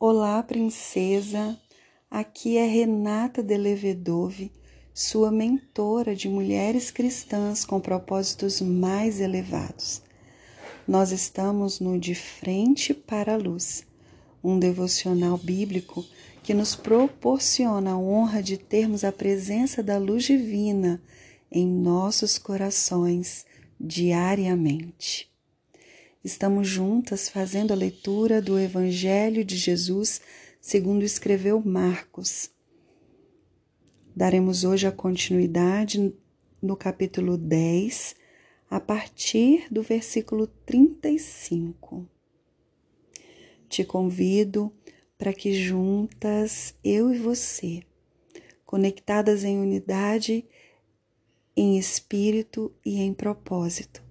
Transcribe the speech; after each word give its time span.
Olá, 0.00 0.40
princesa. 0.44 1.60
Aqui 2.08 2.56
é 2.56 2.64
Renata 2.64 3.42
Delevedove, 3.42 4.52
sua 4.94 5.32
mentora 5.32 6.14
de 6.14 6.28
mulheres 6.28 6.92
cristãs 6.92 7.64
com 7.64 7.80
propósitos 7.80 8.60
mais 8.60 9.18
elevados. 9.18 10.00
Nós 10.86 11.10
estamos 11.10 11.80
no 11.80 11.98
De 11.98 12.14
Frente 12.14 12.94
para 12.94 13.34
a 13.34 13.36
Luz, 13.36 13.84
um 14.42 14.56
devocional 14.56 15.36
bíblico 15.36 16.04
que 16.44 16.54
nos 16.54 16.76
proporciona 16.76 17.94
a 17.94 17.98
honra 17.98 18.40
de 18.40 18.56
termos 18.56 19.02
a 19.02 19.10
presença 19.10 19.82
da 19.82 19.98
luz 19.98 20.22
divina 20.22 21.02
em 21.50 21.66
nossos 21.66 22.38
corações 22.38 23.44
diariamente. 23.80 25.28
Estamos 26.24 26.66
juntas 26.66 27.28
fazendo 27.28 27.72
a 27.72 27.76
leitura 27.76 28.42
do 28.42 28.58
Evangelho 28.58 29.44
de 29.44 29.56
Jesus 29.56 30.20
segundo 30.60 31.04
escreveu 31.04 31.62
Marcos. 31.64 32.50
Daremos 34.16 34.64
hoje 34.64 34.88
a 34.88 34.92
continuidade 34.92 36.12
no 36.60 36.76
capítulo 36.76 37.38
10, 37.38 38.16
a 38.68 38.80
partir 38.80 39.72
do 39.72 39.80
versículo 39.80 40.48
35. 40.48 42.04
Te 43.68 43.84
convido 43.84 44.72
para 45.16 45.32
que 45.32 45.54
juntas, 45.54 46.74
eu 46.82 47.14
e 47.14 47.18
você, 47.18 47.84
conectadas 48.66 49.44
em 49.44 49.56
unidade, 49.56 50.44
em 51.56 51.78
espírito 51.78 52.74
e 52.84 53.00
em 53.00 53.14
propósito, 53.14 54.02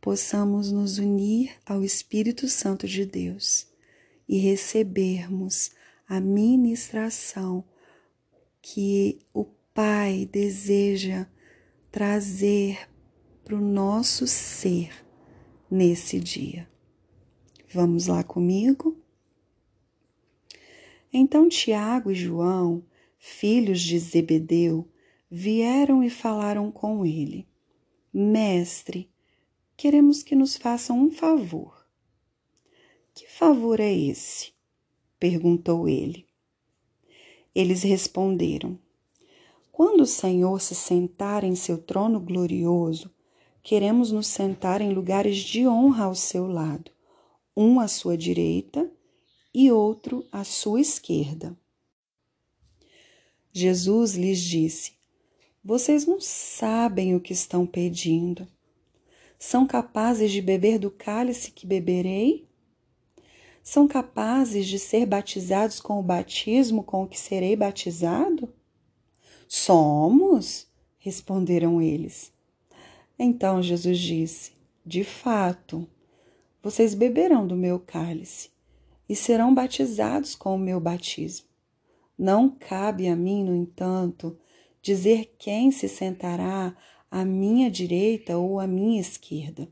possamos 0.00 0.72
nos 0.72 0.98
unir 0.98 1.52
ao 1.66 1.84
Espírito 1.84 2.48
Santo 2.48 2.86
de 2.86 3.04
Deus 3.04 3.66
e 4.28 4.38
recebermos 4.38 5.70
a 6.08 6.20
ministração 6.20 7.64
que 8.62 9.18
o 9.32 9.44
Pai 9.72 10.28
deseja 10.30 11.26
trazer 11.90 12.88
para 13.44 13.56
o 13.56 13.60
nosso 13.60 14.26
ser 14.26 14.90
nesse 15.70 16.18
dia. 16.18 16.68
Vamos 17.72 18.06
lá 18.06 18.22
comigo? 18.22 18.96
Então 21.12 21.48
Tiago 21.48 22.10
e 22.10 22.14
João, 22.14 22.84
filhos 23.18 23.80
de 23.80 23.98
Zebedeu, 23.98 24.88
vieram 25.30 26.02
e 26.02 26.10
falaram 26.10 26.70
com 26.70 27.04
ele: 27.04 27.46
Mestre, 28.12 29.09
queremos 29.80 30.22
que 30.22 30.36
nos 30.36 30.58
façam 30.58 31.00
um 31.00 31.10
favor. 31.10 31.86
Que 33.14 33.26
favor 33.26 33.80
é 33.80 33.90
esse? 33.90 34.52
perguntou 35.18 35.88
ele. 35.88 36.26
Eles 37.54 37.82
responderam: 37.82 38.78
Quando 39.72 40.02
o 40.02 40.06
Senhor 40.06 40.60
se 40.60 40.74
sentar 40.74 41.44
em 41.44 41.54
seu 41.54 41.78
trono 41.78 42.20
glorioso, 42.20 43.10
queremos 43.62 44.12
nos 44.12 44.26
sentar 44.26 44.82
em 44.82 44.92
lugares 44.92 45.38
de 45.38 45.66
honra 45.66 46.04
ao 46.04 46.14
seu 46.14 46.46
lado, 46.46 46.90
um 47.56 47.80
à 47.80 47.88
sua 47.88 48.18
direita 48.18 48.92
e 49.54 49.72
outro 49.72 50.28
à 50.30 50.44
sua 50.44 50.82
esquerda. 50.82 51.58
Jesus 53.50 54.14
lhes 54.14 54.40
disse: 54.42 54.92
Vocês 55.64 56.04
não 56.04 56.20
sabem 56.20 57.16
o 57.16 57.20
que 57.20 57.32
estão 57.32 57.64
pedindo. 57.64 58.46
São 59.42 59.66
capazes 59.66 60.30
de 60.30 60.42
beber 60.42 60.78
do 60.78 60.90
cálice 60.90 61.50
que 61.50 61.66
beberei? 61.66 62.46
São 63.62 63.88
capazes 63.88 64.66
de 64.66 64.78
ser 64.78 65.06
batizados 65.06 65.80
com 65.80 65.98
o 65.98 66.02
batismo 66.02 66.84
com 66.84 67.04
o 67.04 67.08
que 67.08 67.18
serei 67.18 67.56
batizado? 67.56 68.52
Somos, 69.48 70.68
responderam 70.98 71.80
eles. 71.80 72.30
Então 73.18 73.62
Jesus 73.62 73.98
disse: 73.98 74.52
De 74.84 75.02
fato, 75.02 75.88
vocês 76.62 76.92
beberão 76.92 77.46
do 77.46 77.56
meu 77.56 77.80
cálice 77.80 78.50
e 79.08 79.16
serão 79.16 79.54
batizados 79.54 80.34
com 80.34 80.54
o 80.54 80.58
meu 80.58 80.78
batismo. 80.78 81.46
Não 82.16 82.50
cabe 82.50 83.08
a 83.08 83.16
mim, 83.16 83.42
no 83.42 83.56
entanto, 83.56 84.38
dizer 84.82 85.34
quem 85.38 85.70
se 85.70 85.88
sentará 85.88 86.76
à 87.10 87.24
minha 87.24 87.70
direita 87.70 88.38
ou 88.38 88.60
à 88.60 88.66
minha 88.66 89.00
esquerda. 89.00 89.68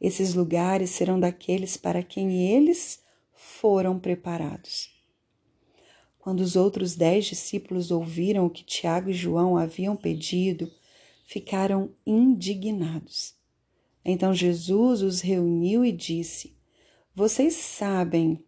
Esses 0.00 0.34
lugares 0.34 0.90
serão 0.90 1.18
daqueles 1.18 1.76
para 1.76 2.02
quem 2.02 2.50
eles 2.52 3.02
foram 3.32 3.98
preparados. 3.98 4.90
Quando 6.18 6.40
os 6.40 6.56
outros 6.56 6.94
dez 6.94 7.26
discípulos 7.26 7.90
ouviram 7.90 8.46
o 8.46 8.50
que 8.50 8.64
Tiago 8.64 9.10
e 9.10 9.14
João 9.14 9.56
haviam 9.56 9.96
pedido, 9.96 10.70
ficaram 11.24 11.90
indignados. 12.06 13.34
Então 14.04 14.34
Jesus 14.34 15.02
os 15.02 15.20
reuniu 15.20 15.84
e 15.84 15.90
disse: 15.90 16.56
vocês 17.16 17.54
sabem 17.54 18.44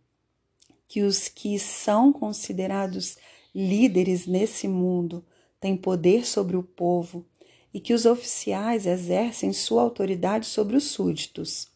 que 0.87 1.01
os 1.01 1.27
que 1.27 1.59
são 1.59 2.13
considerados 2.13 3.17
líderes 3.55 4.27
nesse 4.27 4.69
mundo 4.69 5.25
têm 5.59 5.75
poder 5.75 6.27
sobre 6.27 6.55
o 6.55 6.63
povo 6.63 7.25
e 7.73 7.81
que 7.81 7.93
os 7.93 8.07
oficiais 8.07 8.87
exercem 8.87 9.53
sua 9.53 9.83
autoridade 9.83 10.47
sobre 10.47 10.77
os 10.77 10.85
súditos. 10.85 11.69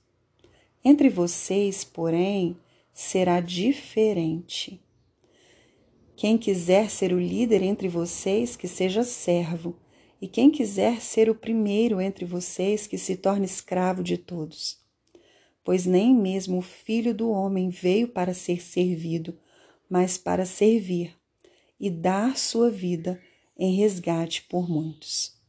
Entre 0.84 1.08
vocês, 1.08 1.84
porém, 1.84 2.56
será 2.92 3.41
diferente. 3.41 4.81
Quem 6.16 6.38
quiser 6.38 6.91
ser 6.91 7.12
o 7.12 7.19
líder 7.19 7.62
entre 7.62 7.88
vocês, 7.88 8.56
que 8.56 8.69
seja 8.69 9.02
servo, 9.02 9.76
e 10.20 10.28
quem 10.28 10.50
quiser 10.50 11.00
ser 11.00 11.28
o 11.28 11.34
primeiro 11.34 12.00
entre 12.00 12.25
vocês, 12.25 12.86
que 12.86 12.98
se 12.98 13.16
torne 13.16 13.44
escravo 13.44 14.02
de 14.02 14.16
todos 14.16 14.82
pois 15.64 15.86
nem 15.86 16.14
mesmo 16.14 16.58
o 16.58 16.62
Filho 16.62 17.14
do 17.14 17.31
Homem 17.31 17.69
veio 17.69 18.08
para 18.08 18.34
ser 18.34 18.62
servido, 18.62 19.38
mas 19.88 20.19
para 20.19 20.44
servir 20.44 21.16
e 21.78 21.91
dar 21.91 22.36
sua 22.36 22.70
vida 22.70 23.20
em 23.56 23.76
resgate 23.76 24.42
por 24.42 24.69
muitos. 24.69 25.41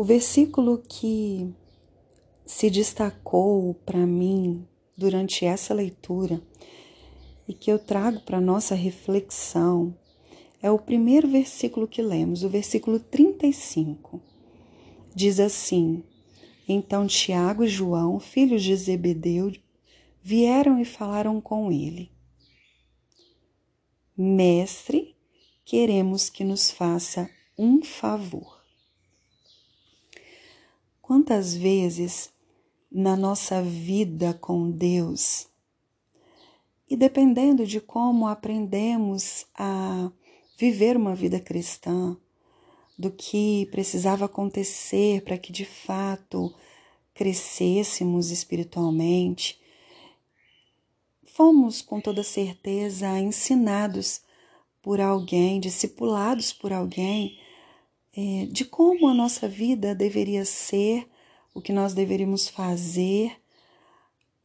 O 0.00 0.02
versículo 0.02 0.82
que 0.88 1.52
se 2.46 2.70
destacou 2.70 3.74
para 3.84 4.06
mim 4.06 4.66
durante 4.96 5.44
essa 5.44 5.74
leitura 5.74 6.40
e 7.46 7.52
que 7.52 7.70
eu 7.70 7.78
trago 7.78 8.20
para 8.20 8.40
nossa 8.40 8.74
reflexão 8.74 9.94
é 10.62 10.70
o 10.70 10.78
primeiro 10.78 11.28
versículo 11.28 11.86
que 11.86 12.00
lemos, 12.00 12.42
o 12.42 12.48
versículo 12.48 12.98
35. 12.98 14.22
Diz 15.14 15.38
assim: 15.38 16.02
então 16.66 17.06
Tiago 17.06 17.62
e 17.62 17.68
João, 17.68 18.18
filhos 18.18 18.62
de 18.62 18.74
Zebedeu, 18.74 19.52
vieram 20.22 20.80
e 20.80 20.84
falaram 20.86 21.42
com 21.42 21.70
ele: 21.70 22.10
Mestre, 24.16 25.14
queremos 25.62 26.30
que 26.30 26.42
nos 26.42 26.70
faça 26.70 27.28
um 27.58 27.84
favor. 27.84 28.59
Quantas 31.10 31.56
vezes 31.56 32.32
na 32.88 33.16
nossa 33.16 33.60
vida 33.60 34.32
com 34.32 34.70
Deus, 34.70 35.48
e 36.88 36.96
dependendo 36.96 37.66
de 37.66 37.80
como 37.80 38.28
aprendemos 38.28 39.44
a 39.52 40.12
viver 40.56 40.96
uma 40.96 41.12
vida 41.12 41.40
cristã, 41.40 42.16
do 42.96 43.10
que 43.10 43.66
precisava 43.72 44.26
acontecer 44.26 45.24
para 45.24 45.36
que 45.36 45.50
de 45.50 45.64
fato 45.64 46.54
crescêssemos 47.12 48.30
espiritualmente, 48.30 49.60
fomos 51.24 51.82
com 51.82 52.00
toda 52.00 52.22
certeza 52.22 53.18
ensinados 53.18 54.20
por 54.80 55.00
alguém, 55.00 55.58
discipulados 55.58 56.52
por 56.52 56.72
alguém, 56.72 57.36
é, 58.16 58.46
de 58.46 58.64
como 58.64 59.08
a 59.08 59.14
nossa 59.14 59.48
vida 59.48 59.94
deveria 59.94 60.44
ser, 60.44 61.08
o 61.54 61.60
que 61.60 61.72
nós 61.72 61.94
deveríamos 61.94 62.48
fazer 62.48 63.36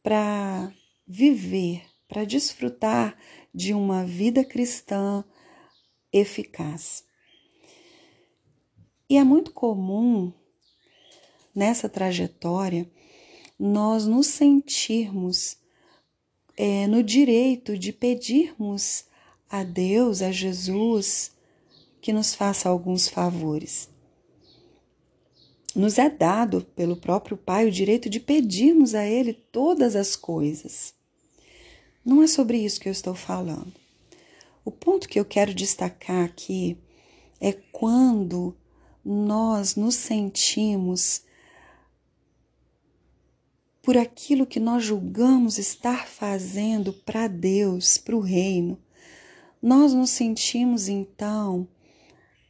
para 0.02 0.72
viver, 1.06 1.82
para 2.08 2.24
desfrutar 2.24 3.16
de 3.54 3.72
uma 3.72 4.04
vida 4.04 4.44
cristã 4.44 5.24
eficaz. 6.12 7.04
E 9.08 9.16
é 9.16 9.24
muito 9.24 9.52
comum 9.52 10.32
nessa 11.54 11.88
trajetória 11.88 12.90
nós 13.58 14.06
nos 14.06 14.26
sentirmos 14.26 15.56
é, 16.56 16.86
no 16.86 17.02
direito 17.02 17.78
de 17.78 17.92
pedirmos 17.92 19.04
a 19.48 19.62
Deus, 19.62 20.22
a 20.22 20.30
Jesus, 20.30 21.32
que 22.06 22.12
nos 22.12 22.36
faça 22.36 22.68
alguns 22.68 23.08
favores. 23.08 23.90
Nos 25.74 25.98
é 25.98 26.08
dado 26.08 26.64
pelo 26.76 26.96
próprio 26.96 27.36
Pai 27.36 27.66
o 27.66 27.72
direito 27.72 28.08
de 28.08 28.20
pedirmos 28.20 28.94
a 28.94 29.04
Ele 29.04 29.32
todas 29.32 29.96
as 29.96 30.14
coisas. 30.14 30.94
Não 32.04 32.22
é 32.22 32.28
sobre 32.28 32.58
isso 32.58 32.80
que 32.80 32.88
eu 32.88 32.92
estou 32.92 33.12
falando. 33.12 33.72
O 34.64 34.70
ponto 34.70 35.08
que 35.08 35.18
eu 35.18 35.24
quero 35.24 35.52
destacar 35.52 36.24
aqui 36.24 36.78
é 37.40 37.52
quando 37.72 38.56
nós 39.04 39.74
nos 39.74 39.96
sentimos 39.96 41.22
por 43.82 43.96
aquilo 43.96 44.46
que 44.46 44.60
nós 44.60 44.84
julgamos 44.84 45.58
estar 45.58 46.06
fazendo 46.06 46.92
para 46.92 47.26
Deus, 47.26 47.98
para 47.98 48.14
o 48.14 48.20
reino, 48.20 48.78
nós 49.60 49.92
nos 49.92 50.10
sentimos 50.10 50.86
então 50.86 51.66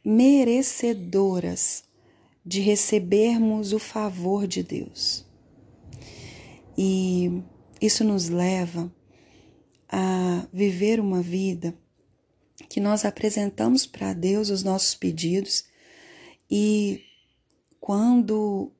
merecedoras 0.09 1.83
de 2.45 2.61
recebermos 2.61 3.73
o 3.73 3.79
favor 3.79 4.47
de 4.47 4.63
Deus. 4.63 5.25
E 6.77 7.43
isso 7.81 8.05
nos 8.05 8.29
leva 8.29 8.89
a 9.89 10.47
viver 10.53 11.01
uma 11.01 11.21
vida 11.21 11.77
que 12.69 12.79
nós 12.79 13.03
apresentamos 13.03 13.85
para 13.85 14.13
Deus 14.13 14.49
os 14.49 14.63
nossos 14.63 14.95
pedidos 14.95 15.65
e 16.49 17.03
quando 17.81 18.71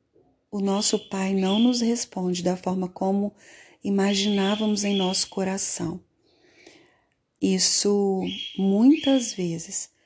o 0.50 0.62
nosso 0.62 1.10
Pai 1.10 1.34
não 1.34 1.60
nos 1.60 1.82
responde 1.82 2.42
da 2.42 2.56
forma 2.56 2.88
como 2.88 3.36
imaginávamos 3.84 4.86
em 4.86 4.96
nosso 4.96 5.28
coração, 5.28 6.00
isso 7.42 8.22
muitas 8.58 9.34
vezes 9.34 9.97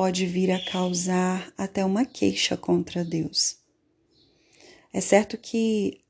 pode 0.00 0.24
vir 0.24 0.50
a 0.50 0.64
causar 0.64 1.52
até 1.58 1.84
uma 1.84 2.06
queixa 2.06 2.56
contra 2.56 3.04
Deus. 3.04 3.58
É 4.94 4.98
certo 4.98 5.36
que, 5.36 6.00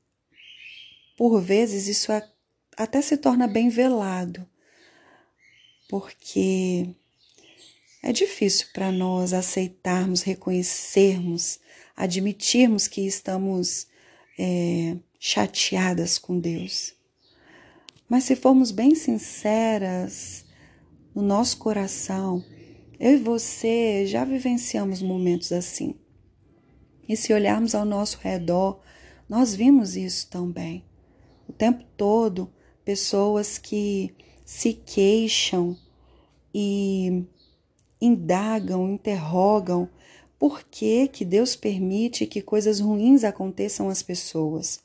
por 1.17 1.41
vezes, 1.41 1.89
isso 1.89 2.09
é, 2.09 2.25
até 2.77 3.01
se 3.01 3.17
torna 3.17 3.49
bem 3.49 3.67
velado, 3.67 4.47
porque 5.89 6.87
é 8.01 8.13
difícil 8.13 8.67
para 8.71 8.93
nós 8.93 9.33
aceitarmos, 9.33 10.21
reconhecermos, 10.21 11.59
admitirmos 11.93 12.87
que 12.87 13.05
estamos 13.05 13.87
é, 14.39 14.95
chateadas 15.19 16.17
com 16.17 16.39
Deus. 16.39 16.93
Mas 18.07 18.23
se 18.23 18.37
formos 18.37 18.71
bem 18.71 18.95
sinceras 18.95 20.45
no 21.13 21.21
nosso 21.21 21.57
coração, 21.57 22.41
eu 23.01 23.13
e 23.13 23.17
você 23.17 24.05
já 24.05 24.23
vivenciamos 24.23 25.01
momentos 25.01 25.51
assim. 25.51 25.95
E 27.09 27.17
se 27.17 27.33
olharmos 27.33 27.73
ao 27.73 27.83
nosso 27.83 28.19
redor, 28.19 28.79
nós 29.27 29.55
vimos 29.55 29.97
isso 29.97 30.29
também. 30.29 30.85
O 31.49 31.51
tempo 31.51 31.83
todo, 31.97 32.53
pessoas 32.85 33.57
que 33.57 34.13
se 34.45 34.73
queixam 34.73 35.75
e 36.53 37.25
indagam, 37.99 38.93
interrogam 38.93 39.89
por 40.37 40.63
que, 40.63 41.07
que 41.07 41.25
Deus 41.25 41.55
permite 41.55 42.27
que 42.27 42.39
coisas 42.39 42.79
ruins 42.79 43.23
aconteçam 43.23 43.89
às 43.89 44.03
pessoas. 44.03 44.79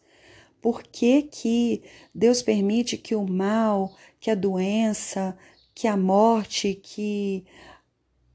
Por 0.63 0.83
que, 0.83 1.21
que 1.21 1.83
Deus 2.15 2.41
permite 2.41 2.97
que 2.97 3.15
o 3.15 3.29
mal, 3.29 3.95
que 4.19 4.31
a 4.31 4.35
doença, 4.35 5.37
que 5.75 5.87
a 5.87 5.99
morte, 5.99 6.81
que 6.83 7.45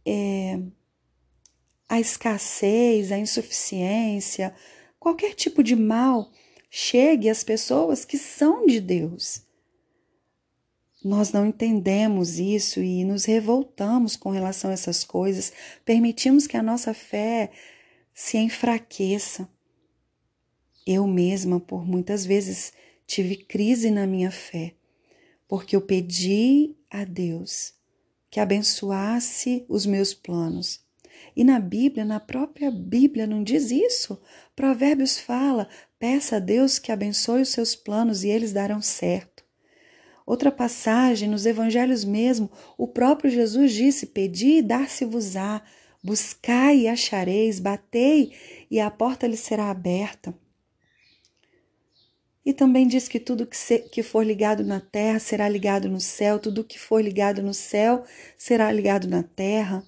é, 0.05 0.59
a 1.87 1.99
escassez, 1.99 3.11
a 3.11 3.17
insuficiência, 3.17 4.53
qualquer 4.99 5.33
tipo 5.33 5.63
de 5.63 5.75
mal 5.75 6.31
chegue 6.69 7.29
às 7.29 7.43
pessoas 7.43 8.05
que 8.05 8.17
são 8.17 8.65
de 8.65 8.79
Deus. 8.79 9.41
Nós 11.03 11.31
não 11.31 11.47
entendemos 11.47 12.39
isso 12.39 12.79
e 12.81 13.03
nos 13.03 13.25
revoltamos 13.25 14.15
com 14.15 14.29
relação 14.29 14.69
a 14.69 14.73
essas 14.73 15.03
coisas, 15.03 15.51
permitimos 15.83 16.45
que 16.45 16.55
a 16.55 16.63
nossa 16.63 16.93
fé 16.93 17.51
se 18.13 18.37
enfraqueça. 18.37 19.49
Eu 20.85 21.07
mesma, 21.07 21.59
por 21.59 21.85
muitas 21.85 22.25
vezes, 22.25 22.71
tive 23.05 23.35
crise 23.35 23.91
na 23.91 24.07
minha 24.07 24.31
fé, 24.31 24.75
porque 25.47 25.75
eu 25.75 25.81
pedi 25.81 26.75
a 26.89 27.03
Deus 27.03 27.80
que 28.31 28.39
abençoasse 28.39 29.65
os 29.67 29.85
meus 29.85 30.13
planos. 30.13 30.79
E 31.35 31.43
na 31.43 31.59
Bíblia, 31.59 32.05
na 32.05 32.19
própria 32.19 32.71
Bíblia, 32.71 33.27
não 33.27 33.43
diz 33.43 33.69
isso. 33.69 34.19
Provérbios 34.55 35.19
fala: 35.19 35.67
peça 35.99 36.37
a 36.37 36.39
Deus 36.39 36.79
que 36.79 36.91
abençoe 36.91 37.41
os 37.41 37.49
seus 37.49 37.75
planos 37.75 38.23
e 38.23 38.29
eles 38.29 38.53
darão 38.53 38.81
certo. 38.81 39.43
Outra 40.25 40.51
passagem, 40.51 41.27
nos 41.27 41.45
evangelhos 41.45 42.05
mesmo, 42.05 42.49
o 42.77 42.87
próprio 42.87 43.29
Jesus 43.29 43.73
disse: 43.73 44.07
Pedi 44.07 44.57
e 44.57 44.61
dar-se-vos-á, 44.61 45.61
buscai 46.01 46.79
e 46.79 46.87
achareis, 46.87 47.59
batei 47.59 48.33
e 48.69 48.79
a 48.79 48.89
porta 48.89 49.27
lhe 49.27 49.37
será 49.37 49.69
aberta. 49.69 50.33
E 52.45 52.53
também 52.53 52.87
diz 52.87 53.07
que 53.07 53.19
tudo 53.19 53.45
que, 53.45 53.55
se, 53.55 53.79
que 53.79 54.01
for 54.01 54.25
ligado 54.25 54.63
na 54.63 54.79
terra 54.79 55.19
será 55.19 55.47
ligado 55.47 55.87
no 55.87 55.99
céu, 55.99 56.39
tudo 56.39 56.63
que 56.63 56.79
for 56.79 57.03
ligado 57.03 57.43
no 57.43 57.53
céu 57.53 58.03
será 58.37 58.71
ligado 58.71 59.07
na 59.07 59.21
terra. 59.21 59.83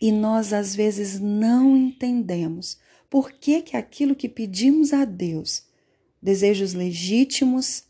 E 0.00 0.10
nós 0.10 0.52
às 0.52 0.74
vezes 0.74 1.20
não 1.20 1.76
entendemos 1.76 2.78
por 3.10 3.32
que, 3.32 3.62
que 3.62 3.76
aquilo 3.76 4.14
que 4.14 4.28
pedimos 4.28 4.92
a 4.92 5.04
Deus, 5.04 5.64
desejos 6.20 6.72
legítimos, 6.72 7.84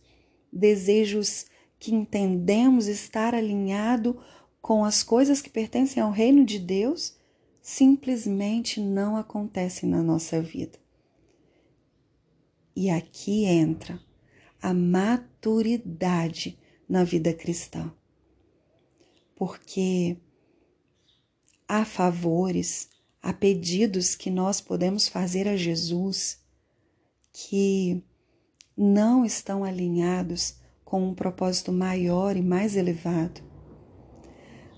desejos 0.52 1.46
que 1.78 1.94
entendemos 1.94 2.86
estar 2.86 3.34
alinhado 3.34 4.20
com 4.60 4.84
as 4.84 5.02
coisas 5.02 5.40
que 5.40 5.50
pertencem 5.50 6.02
ao 6.02 6.10
reino 6.10 6.44
de 6.44 6.58
Deus, 6.58 7.16
simplesmente 7.62 8.80
não 8.80 9.16
acontecem 9.16 9.88
na 9.88 10.02
nossa 10.02 10.40
vida. 10.40 10.78
E 12.76 12.90
aqui 12.90 13.46
entra 13.46 13.98
a 14.60 14.74
maturidade 14.74 16.58
na 16.86 17.04
vida 17.04 17.32
cristã. 17.32 17.90
Porque 19.34 20.18
há 21.66 21.86
favores, 21.86 22.90
há 23.22 23.32
pedidos 23.32 24.14
que 24.14 24.28
nós 24.28 24.60
podemos 24.60 25.08
fazer 25.08 25.48
a 25.48 25.56
Jesus 25.56 26.38
que 27.32 28.04
não 28.76 29.24
estão 29.24 29.64
alinhados 29.64 30.56
com 30.84 31.02
um 31.08 31.14
propósito 31.14 31.72
maior 31.72 32.36
e 32.36 32.42
mais 32.42 32.76
elevado. 32.76 33.40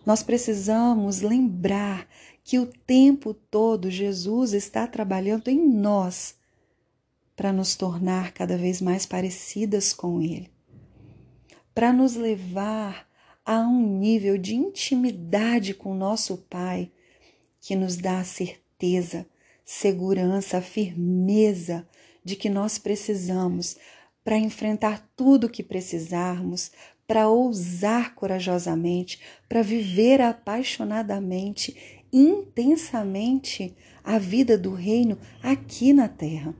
Nós 0.07 0.23
precisamos 0.23 1.21
lembrar 1.21 2.09
que 2.45 2.61
o 2.61 2.67
tempo 2.67 3.35
todo 3.35 3.91
Jesus 3.91 4.53
está 4.53 4.87
trabalhando 4.87 5.49
em 5.49 5.69
nós 5.69 6.38
para 7.39 7.53
nos 7.53 7.77
tornar 7.77 8.33
cada 8.33 8.57
vez 8.57 8.81
mais 8.81 9.07
parecidas 9.07 9.93
com 9.93 10.21
Ele, 10.21 10.51
para 11.73 11.93
nos 11.93 12.17
levar 12.17 13.09
a 13.47 13.61
um 13.61 13.97
nível 13.97 14.37
de 14.37 14.57
intimidade 14.57 15.73
com 15.73 15.95
nosso 15.95 16.39
Pai 16.51 16.91
que 17.61 17.77
nos 17.77 17.97
dá 17.97 18.19
a 18.19 18.25
certeza, 18.25 19.25
segurança, 19.65 20.61
firmeza 20.61 21.87
de 22.25 22.35
que 22.35 22.51
nós 22.51 22.77
precisamos 22.77 23.77
para 24.25 24.37
enfrentar 24.37 25.09
tudo 25.15 25.47
o 25.47 25.51
que 25.51 25.63
precisarmos, 25.63 26.73
para 27.07 27.29
ousar 27.29 28.17
corajosamente, 28.17 29.21
para 29.49 29.63
viver 29.63 30.21
apaixonadamente, 30.21 32.03
intensamente 32.13 33.77
a 34.03 34.19
vida 34.19 34.59
do 34.59 34.75
reino 34.75 35.17
aqui 35.41 35.93
na 35.93 36.09
terra 36.09 36.53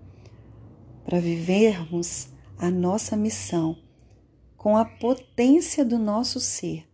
para 1.09 1.21
vivermos 1.21 2.29
a 2.59 2.71
nossa 2.71 3.17
missão 3.17 3.83
com 4.59 4.77
a 4.77 4.85
potência 4.85 5.83
do 5.83 5.99
nosso 5.99 6.39
ser, 6.39 6.87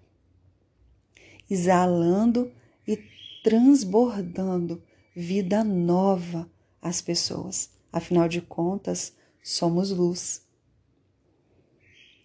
exalando 1.50 2.54
e 2.86 2.96
transbordando 3.42 4.80
vida 5.16 5.64
nova 5.64 6.48
às 6.80 7.02
pessoas. 7.02 7.70
Afinal 7.92 8.28
de 8.28 8.40
contas, 8.40 9.16
somos 9.42 9.90
luz. 9.90 10.46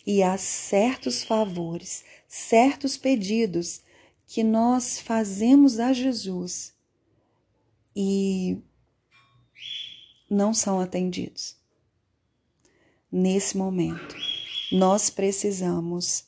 E 0.05 0.21
há 0.21 0.37
certos 0.37 1.23
favores, 1.23 2.05
certos 2.27 2.97
pedidos 2.97 3.81
que 4.27 4.43
nós 4.43 4.99
fazemos 4.99 5.79
a 5.79 5.91
Jesus 5.91 6.71
e 7.95 8.61
não 10.29 10.53
são 10.53 10.79
atendidos 10.79 11.58
nesse 13.11 13.57
momento. 13.57 14.15
Nós 14.71 15.09
precisamos 15.09 16.25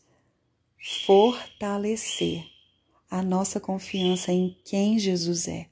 fortalecer 1.06 2.44
a 3.10 3.22
nossa 3.22 3.60
confiança 3.60 4.32
em 4.32 4.58
quem 4.64 4.98
Jesus 4.98 5.48
é, 5.48 5.70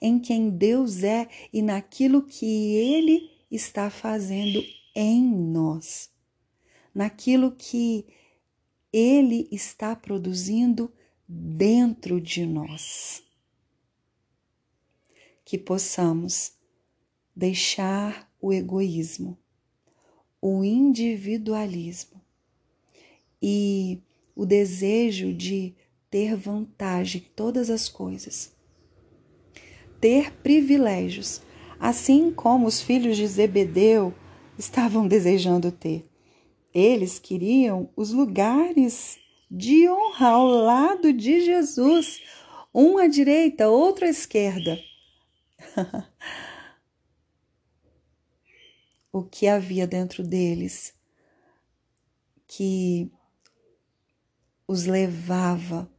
em 0.00 0.18
quem 0.18 0.50
Deus 0.50 1.02
é 1.02 1.28
e 1.52 1.60
naquilo 1.62 2.22
que 2.22 2.74
Ele 2.74 3.30
está 3.50 3.90
fazendo 3.90 4.62
em 4.94 5.22
nós, 5.22 6.10
naquilo 6.94 7.52
que 7.52 8.06
ele 8.98 9.46
está 9.52 9.94
produzindo 9.94 10.90
dentro 11.28 12.18
de 12.18 12.46
nós. 12.46 13.22
Que 15.44 15.58
possamos 15.58 16.52
deixar 17.34 18.32
o 18.40 18.54
egoísmo, 18.54 19.36
o 20.48 20.62
individualismo 20.62 22.22
e 23.42 24.00
o 24.32 24.46
desejo 24.46 25.32
de 25.32 25.74
ter 26.08 26.36
vantagem 26.36 27.20
em 27.20 27.34
todas 27.34 27.68
as 27.68 27.88
coisas, 27.88 28.54
ter 30.00 30.30
privilégios, 30.44 31.42
assim 31.80 32.30
como 32.30 32.68
os 32.68 32.80
filhos 32.80 33.16
de 33.16 33.26
Zebedeu 33.26 34.14
estavam 34.56 35.08
desejando 35.10 35.72
ter. 35.72 36.08
Eles 36.72 37.18
queriam 37.18 37.90
os 37.96 38.12
lugares 38.12 39.18
de 39.50 39.88
honra 39.88 40.28
ao 40.28 40.46
lado 40.46 41.12
de 41.12 41.40
Jesus, 41.40 42.22
um 42.72 42.98
à 42.98 43.08
direita, 43.08 43.68
outro 43.68 44.04
à 44.04 44.08
esquerda. 44.08 44.78
o 49.18 49.24
que 49.24 49.46
havia 49.46 49.86
dentro 49.86 50.22
deles 50.22 50.94
que 52.46 53.10
os 54.66 54.84
levava 54.84 55.90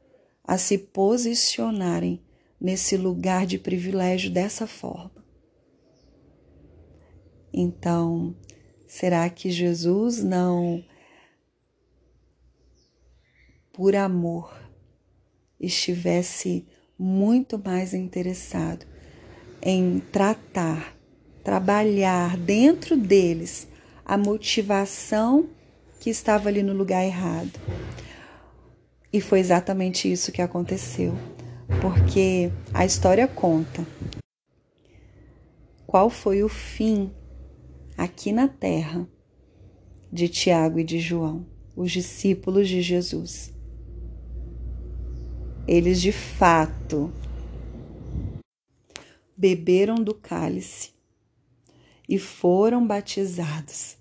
a 0.44 0.58
se 0.58 0.78
posicionarem 0.78 2.22
nesse 2.60 2.98
lugar 2.98 3.46
de 3.46 3.58
privilégio 3.58 4.32
dessa 4.32 4.66
forma. 4.66 5.26
Então, 7.54 8.36
Será 8.88 9.30
que 9.30 9.50
Jesus 9.52 10.24
não, 10.24 10.82
por 13.74 13.98
amor, 13.98 14.58
estivesse 15.60 16.66
muito 16.98 17.60
mais 17.60 17.94
interessado 17.94 18.88
em 19.62 20.00
tratar, 20.00 20.97
trabalhar 21.48 22.36
dentro 22.36 22.98
deles 22.98 23.70
a 24.06 24.18
motivação 24.18 25.48
que 25.98 26.10
estava 26.10 26.50
ali 26.50 26.62
no 26.62 26.74
lugar 26.74 27.06
errado? 27.06 27.58
E 29.14 29.22
foi 29.22 29.40
exatamente 29.40 30.12
isso 30.12 30.34
que 30.34 30.42
aconteceu, 30.42 31.14
porque 31.80 32.52
a 32.74 32.86
história 32.86 33.26
conta 33.30 33.88
qual 35.86 36.10
foi 36.10 36.44
o 36.44 36.50
fim 36.50 37.14
aqui 37.98 38.34
na 38.34 38.50
terra 38.50 39.08
de 40.12 40.28
Tiago 40.28 40.80
e 40.80 40.84
de 40.84 41.00
João, 41.00 41.46
os 41.78 41.94
discípulos 41.94 42.68
de 42.68 42.82
Jesus. 42.82 43.54
Eles 45.66 46.02
de 46.02 46.12
fato 46.12 47.10
beberam 49.38 49.96
do 49.96 50.14
cálice 50.14 50.97
e 52.08 52.18
foram 52.18 52.86
batizados, 52.86 53.98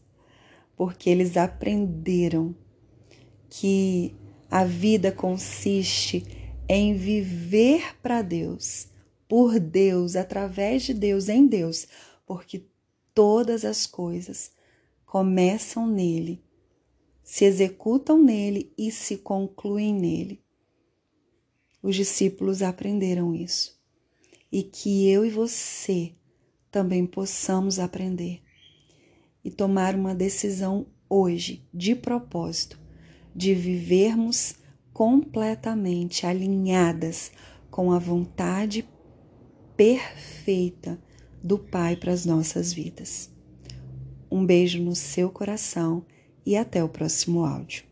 porque 0.76 1.10
eles 1.10 1.36
aprenderam 1.36 2.54
que 3.48 4.14
a 4.50 4.64
vida 4.64 5.10
consiste 5.10 6.24
em 6.68 6.94
viver 6.94 7.96
para 8.00 8.22
Deus, 8.22 8.88
por 9.28 9.58
Deus, 9.58 10.14
através 10.14 10.82
de 10.82 10.94
Deus, 10.94 11.28
em 11.28 11.46
Deus, 11.46 11.86
porque 12.26 12.64
todas 13.14 13.64
as 13.64 13.86
coisas 13.86 14.52
começam 15.04 15.86
nele, 15.86 16.44
se 17.22 17.44
executam 17.44 18.22
nele 18.22 18.72
e 18.76 18.90
se 18.90 19.16
concluem 19.16 19.94
nele. 19.94 20.44
Os 21.82 21.96
discípulos 21.96 22.62
aprenderam 22.62 23.34
isso 23.34 23.76
e 24.50 24.62
que 24.62 25.08
eu 25.08 25.24
e 25.24 25.30
você 25.30 26.12
também 26.70 27.06
possamos 27.06 27.78
aprender 27.78 28.42
e 29.44 29.50
tomar 29.50 29.94
uma 29.94 30.14
decisão 30.14 30.86
hoje, 31.08 31.64
de 31.72 31.94
propósito, 31.94 32.78
de 33.34 33.54
vivermos 33.54 34.56
completamente 34.92 36.26
alinhadas 36.26 37.30
com 37.70 37.92
a 37.92 37.98
vontade 37.98 38.88
perfeita 39.76 40.98
do 41.42 41.58
Pai 41.58 41.96
para 41.96 42.12
as 42.12 42.24
nossas 42.24 42.72
vidas. 42.72 43.30
Um 44.30 44.44
beijo 44.44 44.82
no 44.82 44.96
seu 44.96 45.30
coração 45.30 46.04
e 46.44 46.56
até 46.56 46.82
o 46.82 46.88
próximo 46.88 47.44
áudio. 47.44 47.84